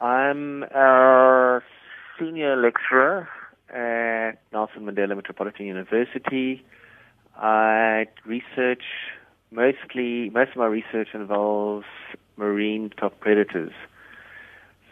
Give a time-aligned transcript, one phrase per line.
[0.00, 1.60] I'm a
[2.18, 3.28] senior lecturer
[3.68, 6.64] at Nelson Mandela Metropolitan University.
[7.36, 8.84] I research
[9.50, 11.86] mostly, most of my research involves
[12.36, 13.72] marine top predators.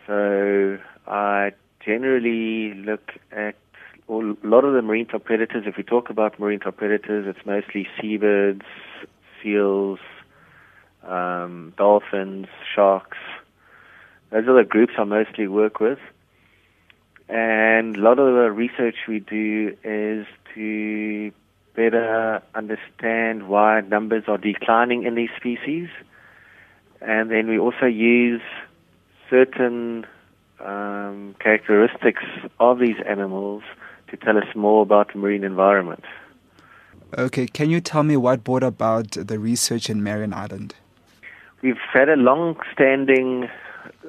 [0.09, 1.53] So I
[1.85, 3.55] generally look at
[4.09, 5.65] a lot of the marine top predators.
[5.67, 8.63] If we talk about marine top predators, it's mostly seabirds,
[9.41, 10.01] seals,
[11.05, 13.19] um, dolphins, sharks.
[14.31, 15.99] Those are the groups I mostly work with.
[17.29, 21.33] And a lot of the research we do is to
[21.75, 25.89] better understand why numbers are declining in these species.
[27.01, 28.43] And then we also use
[29.29, 30.07] certain
[30.61, 32.23] um, characteristics
[32.59, 33.63] of these animals
[34.09, 36.05] to tell us more about the marine environment.
[37.19, 40.75] Okay, can you tell me what brought about the research in Marion Island?
[41.63, 43.49] We've had a long-standing,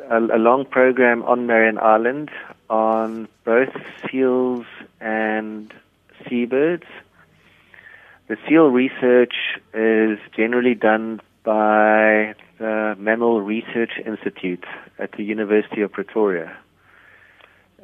[0.09, 2.29] a, a long program on Marion Island
[2.70, 3.73] on both
[4.09, 4.66] seals
[5.00, 5.73] and
[6.27, 6.86] seabirds.
[8.28, 9.33] The seal research
[9.73, 14.66] is generally done by the Mammal Research Institute
[15.00, 16.58] at the University of Pretoria.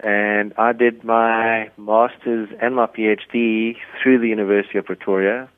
[0.03, 5.49] And I did my master's and my PhD through the University of Pretoria.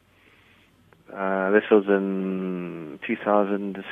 [1.15, 3.83] Uh, this was in 2000,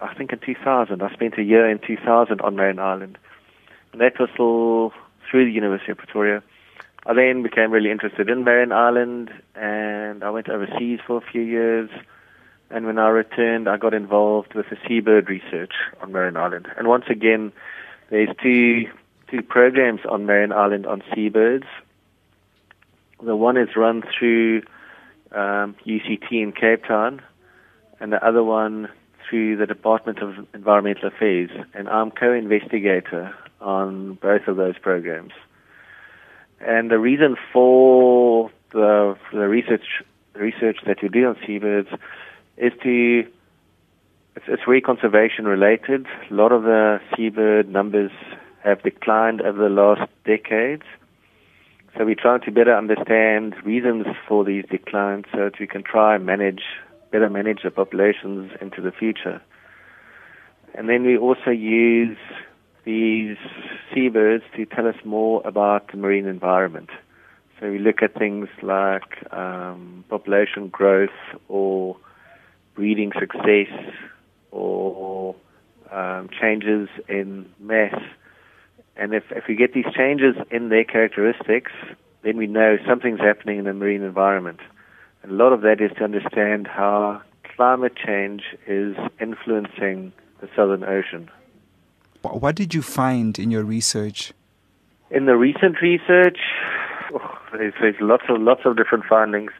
[0.00, 1.02] I think in 2000.
[1.02, 3.16] I spent a year in 2000 on Marion Island.
[3.92, 4.92] And that was all
[5.30, 6.42] through the University of Pretoria.
[7.06, 11.42] I then became really interested in Marion Island and I went overseas for a few
[11.42, 11.90] years.
[12.70, 16.66] And when I returned, I got involved with the seabird research on Marion Island.
[16.76, 17.52] And once again,
[18.10, 18.86] there's two
[19.30, 21.66] two programs on Marion Island on seabirds.
[23.22, 24.62] The one is run through
[25.32, 27.22] um, UCT in Cape Town,
[28.00, 28.88] and the other one
[29.28, 31.50] through the Department of Environmental Affairs.
[31.74, 35.32] And I'm co-investigator on both of those programs.
[36.60, 40.02] And the reason for the, the research
[40.34, 41.88] research that we do on seabirds
[42.56, 43.26] is to
[44.36, 46.06] it's, it's very conservation related.
[46.30, 48.12] A lot of the seabird numbers
[48.62, 50.84] have declined over the last decades.
[51.98, 56.14] So we're trying to better understand reasons for these declines so that we can try
[56.14, 56.62] and manage,
[57.10, 59.42] better manage the populations into the future.
[60.74, 62.16] And then we also use
[62.84, 63.36] these
[63.92, 66.90] seabirds to tell us more about the marine environment.
[67.58, 71.10] So we look at things like um, population growth
[71.48, 71.96] or
[72.76, 73.74] breeding success
[74.52, 75.34] or
[75.90, 78.00] um, changes in mass
[78.98, 81.72] and if, if we get these changes in their characteristics,
[82.22, 84.60] then we know something's happening in the marine environment.
[85.22, 87.22] And a lot of that is to understand how
[87.56, 91.30] climate change is influencing the Southern Ocean.
[92.22, 94.32] What did you find in your research?
[95.10, 96.38] In the recent research,
[97.14, 99.52] oh, there's, there's, lots of lots of different findings.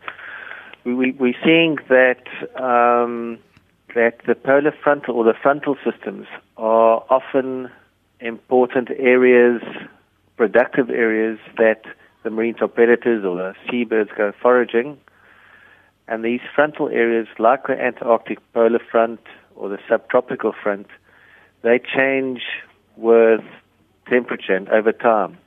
[0.84, 2.24] We, we, we're seeing that
[2.60, 3.38] um,
[3.94, 7.70] that the polar frontal or the frontal systems are often
[8.20, 9.62] important areas,
[10.36, 11.82] productive areas that
[12.22, 14.98] the marine top predators or the seabirds go foraging.
[16.06, 19.20] And these frontal areas, like the Antarctic polar front
[19.54, 20.86] or the subtropical front,
[21.62, 22.42] they change
[22.96, 23.42] with
[24.08, 25.38] temperature and over time.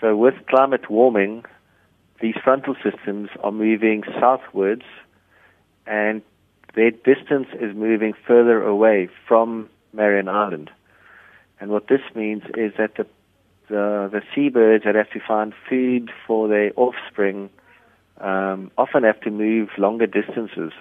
[0.00, 1.44] So with climate warming,
[2.20, 4.84] these frontal systems are moving southwards
[5.86, 6.22] and
[6.74, 10.70] their distance is moving further away from Marion Island.
[11.62, 13.06] And what this means is that the
[13.68, 17.50] the, the seabirds that have to find food for their offspring
[18.20, 20.72] um, often have to move longer distances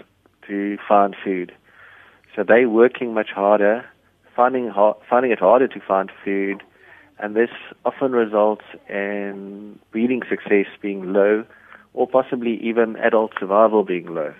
[0.47, 1.53] to find food.
[2.35, 3.85] So they're working much harder,
[4.35, 6.63] finding ha- finding it harder to find food,
[7.19, 7.51] and this
[7.85, 11.45] often results in breeding success being low,
[11.93, 14.33] or possibly even adult survival being low.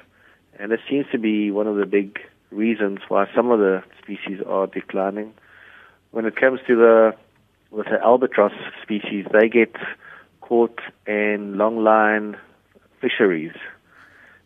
[0.58, 2.18] And this seems to be one of the big
[2.50, 5.36] reasons why some of the species are declining
[6.12, 7.16] when it comes to the
[7.72, 8.52] with the albatross
[8.82, 9.74] species, they get
[10.42, 12.38] caught in longline
[13.00, 13.54] fisheries.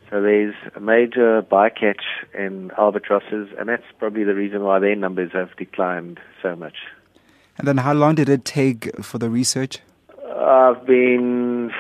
[0.09, 2.03] So there's a major bycatch
[2.37, 6.75] in albatrosses, and that's probably the reason why their numbers have declined so much.
[7.57, 9.79] And then, how long did it take for the research?
[10.37, 11.71] I've been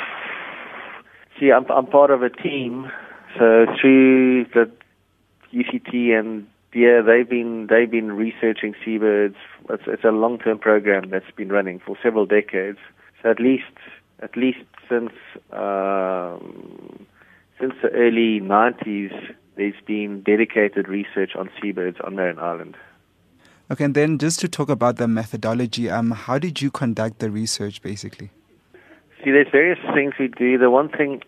[1.39, 2.89] see, I'm I'm part of a team,
[3.37, 4.71] so through the
[5.53, 9.37] UCT and yeah, they've been they've been researching seabirds.
[9.69, 12.79] It's, it's a long term program that's been running for several decades.
[13.23, 13.63] So at least
[14.21, 15.13] at least since
[15.51, 17.05] um,
[17.59, 22.75] since the early 90s, there's been dedicated research on seabirds on Marion Island.
[23.71, 27.31] Okay, and then just to talk about the methodology, um, how did you conduct the
[27.31, 28.31] research basically?
[29.23, 30.57] See, there's various things we do.
[30.57, 31.23] The one thing,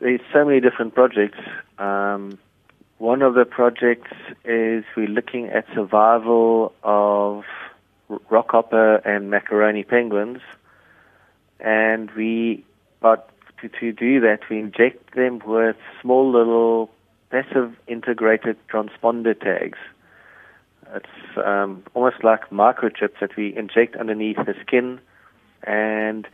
[0.00, 1.38] there's so many different projects.
[1.78, 2.38] Um,
[3.02, 4.12] one of the projects
[4.44, 7.42] is we're looking at survival of
[8.30, 10.40] rockhopper and macaroni penguins,
[11.58, 12.64] and we,
[13.00, 13.28] but
[13.60, 16.90] to, to do that, we inject them with small little
[17.32, 19.78] passive integrated transponder tags.
[20.94, 25.00] It's um, almost like microchips that we inject underneath the skin,
[25.64, 26.28] and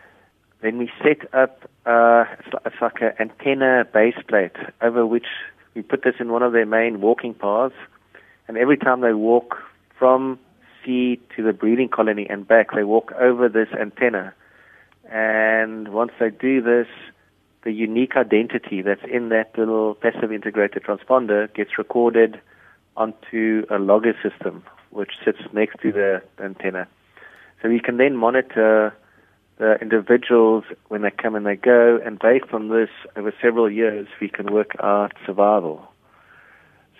[0.60, 2.26] then we set up uh,
[2.66, 5.28] it's, like, an antenna base plate over which
[5.74, 7.74] we put this in one of their main walking paths,
[8.46, 9.56] and every time they walk
[9.98, 10.38] from
[10.84, 14.32] sea to the breeding colony and back, they walk over this antenna.
[15.10, 16.86] And once they do this,
[17.64, 22.40] the unique identity that's in that little passive integrated transponder gets recorded
[22.96, 26.86] onto a logger system, which sits next to the antenna.
[27.60, 28.94] So we can then monitor
[29.58, 34.06] the individuals when they come and they go, and based on this, over several years,
[34.20, 35.86] we can work out survival.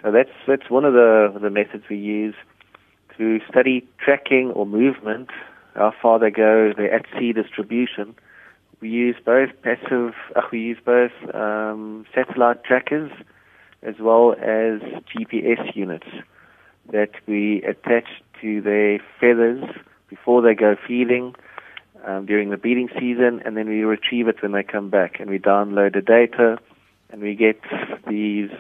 [0.03, 2.35] So that's that's one of the the methods we use
[3.17, 5.31] to study tracking or movement,
[5.75, 8.15] how far they go, their at sea distribution.
[8.81, 13.11] We use both passive, uh, we use both um, satellite trackers
[13.83, 14.81] as well as
[15.11, 16.07] GPS units
[16.93, 18.07] that we attach
[18.41, 19.65] to their feathers
[20.09, 21.35] before they go feeding
[22.05, 25.31] um, during the breeding season, and then we retrieve it when they come back, and
[25.31, 26.59] we download the data,
[27.11, 27.61] and we get
[28.09, 28.51] these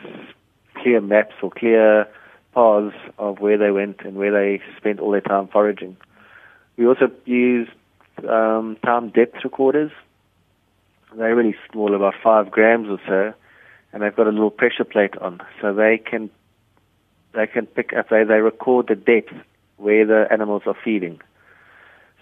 [0.74, 2.06] clear maps or clear
[2.54, 5.96] paths of where they went and where they spent all their time foraging.
[6.76, 7.68] We also use
[8.28, 9.92] um, time depth recorders.
[11.16, 13.34] They're really small, about five grams or so,
[13.92, 16.30] and they've got a little pressure plate on, so they can
[17.32, 18.08] they can pick up.
[18.08, 19.32] They they record the depth
[19.76, 21.20] where the animals are feeding.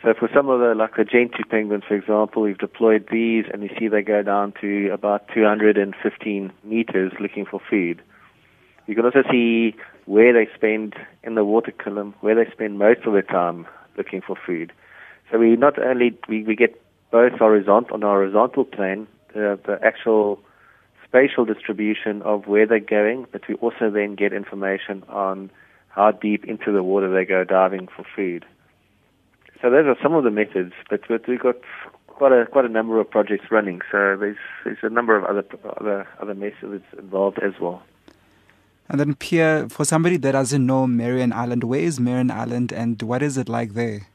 [0.06, 3.64] So for some of the, like the gentoo penguins, for example, we've deployed these, and
[3.64, 8.00] you see they go down to about 215 meters looking for food.
[8.86, 9.74] You can also see
[10.04, 10.94] where they spend
[11.24, 13.66] in the water column, where they spend most of their time
[13.96, 14.72] looking for food.
[15.32, 16.80] So we not only we, we get
[17.10, 20.38] both horizontal on our horizontal plane, the, the actual
[21.04, 25.50] spatial distribution of where they're going, but we also then get information on
[25.88, 28.46] how deep into the water they go diving for food.
[29.62, 31.56] So those are some of the methods, but, but we've got
[32.16, 33.80] quite a quite a number of projects running.
[33.92, 35.44] So there's there's a number of other
[35.78, 37.82] other other methods involved as well.
[38.88, 43.02] And then, Pierre, for somebody that doesn't know Marion Island, where is Marion Island, and
[43.02, 44.06] what is it like there?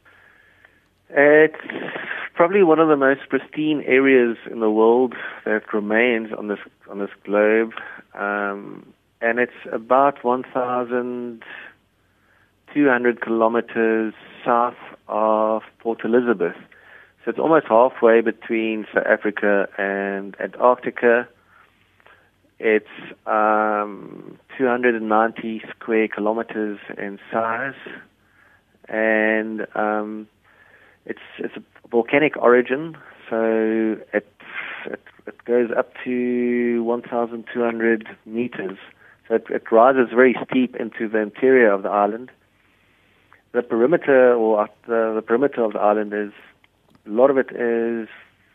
[1.10, 1.58] It's
[2.36, 5.14] probably one of the most pristine areas in the world
[5.46, 6.60] that remains on this
[6.90, 7.74] on this globe,
[8.14, 14.14] um, and it's about 1,200 kilometers
[14.46, 14.78] south
[15.12, 16.56] of Port Elizabeth.
[17.24, 21.28] So it's almost halfway between South Africa and Antarctica.
[22.60, 22.88] It's
[23.28, 27.75] um, 290 square kilometers in size,
[28.88, 30.28] and um,
[31.06, 32.98] it's it's a volcanic origin.
[33.30, 34.31] So it,
[34.86, 38.78] it it goes up to 1,200 meters.
[39.28, 42.31] So it, it rises very steep into the interior of the island
[43.53, 46.31] the perimeter or the, the perimeter of the island is
[47.06, 48.07] a lot of it is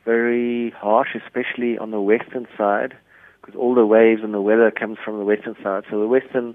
[0.04, 2.97] very harsh, especially on the western side,
[3.40, 5.85] because all the waves and the weather comes from the western side.
[5.90, 6.54] So the western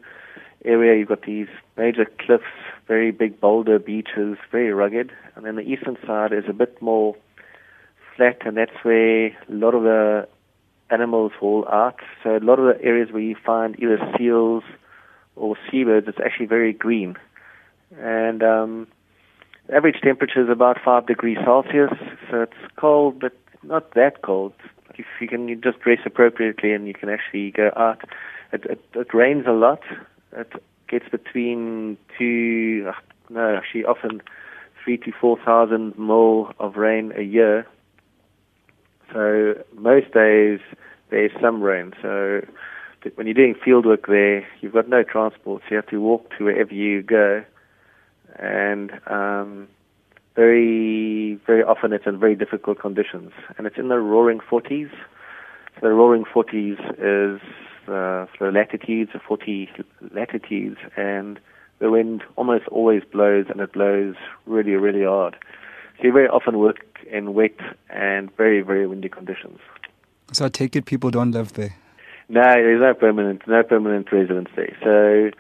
[0.63, 2.43] area, you've got these major cliffs,
[2.87, 7.15] very big boulder beaches, very rugged, and then the eastern side is a bit more
[8.15, 10.27] flat, and that's where a lot of the
[10.89, 11.99] animals haul out.
[12.23, 14.63] So a lot of the areas where you find either seals
[15.35, 17.17] or seabirds, it's actually very green
[17.99, 18.87] and um,
[19.73, 21.91] average temperature is about five degrees Celsius.
[22.29, 23.33] So it's cold, but
[23.63, 24.53] not that cold.
[24.95, 28.01] If you can you just dress appropriately and you can actually go out.
[28.51, 29.81] It, it, it rains a lot.
[30.33, 30.51] It
[30.89, 32.91] gets between two,
[33.29, 34.21] no, actually often
[34.83, 37.65] three to four thousand mil of rain a year.
[39.13, 40.59] So most days
[41.09, 41.93] there's some rain.
[42.01, 42.45] So
[43.15, 46.29] when you're doing field work there, you've got no transport, so you have to walk
[46.37, 47.43] to wherever you go
[48.39, 49.67] and um,
[50.35, 54.91] very very often it's in very difficult conditions, and it's in the roaring 40s.
[55.75, 57.41] So the roaring 40s is
[57.87, 59.69] uh, the latitudes, the 40
[60.13, 61.39] latitudes, and
[61.79, 65.35] the wind almost always blows, and it blows really really hard.
[65.97, 66.77] So you very often work
[67.09, 67.57] in wet
[67.89, 69.59] and very very windy conditions.
[70.31, 71.75] So I take it people don't live there.
[72.29, 74.77] No, there's no permanent no permanent residence there.
[74.83, 75.37] So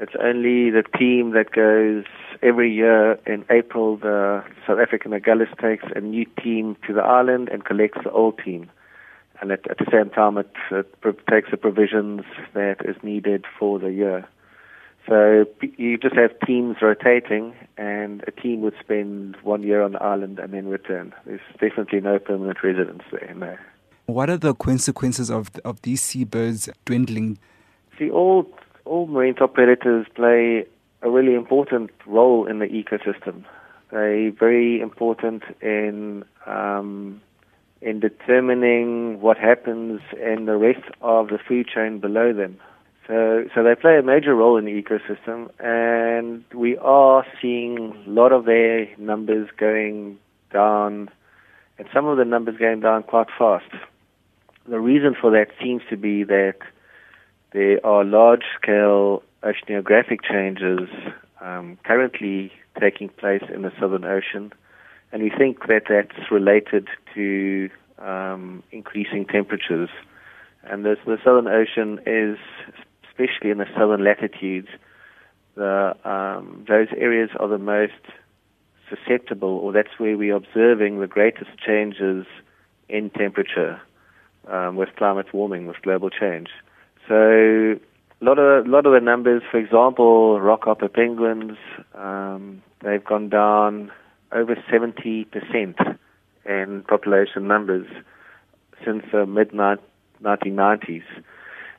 [0.00, 2.04] It's only the team that goes
[2.42, 3.96] every year in April.
[3.96, 8.38] The South African Agulhas takes a new team to the island and collects the old
[8.44, 8.70] team,
[9.40, 12.22] and at, at the same time, it, it takes the provisions
[12.54, 14.26] that is needed for the year.
[15.08, 15.46] So
[15.78, 20.38] you just have teams rotating, and a team would spend one year on the island
[20.38, 21.14] and then return.
[21.24, 23.32] There's definitely no permanent residence there.
[23.34, 23.56] No.
[24.04, 27.38] What are the consequences of of these seabirds dwindling?
[27.98, 28.50] See, all
[28.84, 30.66] all marine top predators play
[31.02, 33.44] a really important role in the ecosystem.
[33.90, 37.20] They're very important in um,
[37.80, 42.58] in determining what happens in the rest of the food chain below them.
[43.06, 48.10] So, so they play a major role in the ecosystem, and we are seeing a
[48.10, 50.18] lot of their numbers going
[50.52, 51.08] down,
[51.78, 53.70] and some of the numbers going down quite fast.
[54.66, 56.58] The reason for that seems to be that
[57.52, 60.88] there are large-scale oceanographic changes
[61.40, 64.52] um, currently taking place in the Southern Ocean,
[65.12, 69.88] and we think that that's related to um, increasing temperatures.
[70.64, 72.38] And this, the Southern Ocean is
[73.18, 74.68] especially in the southern latitudes,
[75.56, 77.92] the, um, those areas are the most
[78.88, 82.26] susceptible, or that's where we're observing the greatest changes
[82.88, 83.80] in temperature
[84.46, 86.48] um, with climate warming, with global change.
[87.08, 87.78] So
[88.20, 91.56] a lot of a lot of the numbers, for example, rockhopper penguins,
[91.94, 93.90] um, they've gone down
[94.30, 95.78] over 70 percent
[96.44, 97.86] in population numbers
[98.84, 101.04] since the mid 1990s.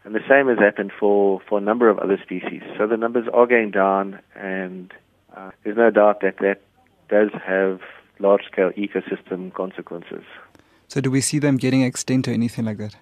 [0.06, 2.62] And the same has happened for, for a number of other species.
[2.78, 4.94] So the numbers are going down, and
[5.36, 6.62] uh, there's no doubt that that
[7.10, 7.82] does have
[8.20, 10.24] large scale ecosystem consequences.
[10.88, 12.96] So, do we see them getting extinct or anything like that?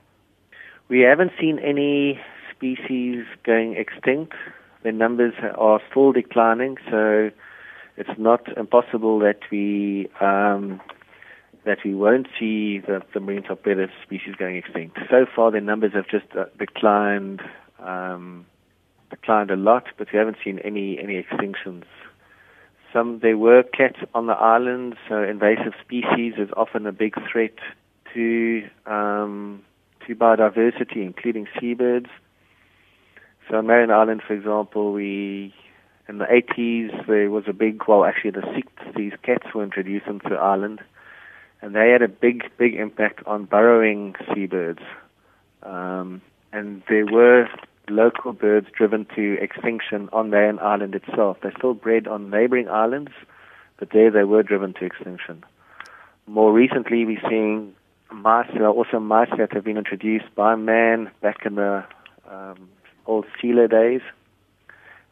[0.89, 2.19] We haven't seen any
[2.55, 4.33] species going extinct.
[4.83, 7.29] The numbers are still declining, so
[7.97, 10.79] it's not impossible that we um,
[11.65, 14.97] that we won't see the, the marine top predator species going extinct.
[15.09, 17.41] So far, their numbers have just uh, declined
[17.79, 18.45] um,
[19.09, 21.83] declined a lot, but we haven't seen any any extinctions.
[22.93, 27.55] Some there were cats on the island, so invasive species is often a big threat
[28.13, 29.63] to um,
[30.07, 32.09] to biodiversity, including seabirds.
[33.49, 35.53] So on Marion Island, for example, we
[36.09, 40.35] in the 80s there was a big, well, actually the 60s, cats were introduced into
[40.35, 40.81] Ireland,
[41.61, 44.81] and they had a big, big impact on burrowing seabirds.
[45.63, 46.21] Um,
[46.53, 47.49] and there were
[47.89, 51.37] local birds driven to extinction on Marion Island itself.
[51.41, 53.11] They still bred on neighboring islands,
[53.77, 55.43] but there they were driven to extinction.
[56.25, 57.73] More recently, we're seeing
[58.11, 58.49] mice.
[58.55, 61.83] Are also mice that have been introduced by man back in the
[62.29, 62.69] um,
[63.05, 64.01] old sealer days,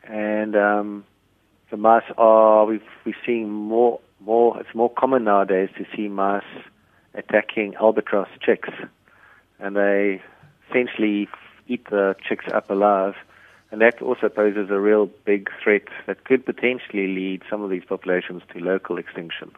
[0.04, 1.06] and um,
[1.72, 2.66] the mice are.
[2.66, 6.44] We've we're seeing more more it's more common nowadays to see mice
[7.14, 8.70] attacking albatross chicks,
[9.60, 10.22] and they
[10.70, 11.28] essentially
[11.68, 13.16] eat the chicks up alive.
[13.72, 17.84] And that also poses a real big threat that could potentially lead some of these
[17.84, 19.52] populations to local extinction.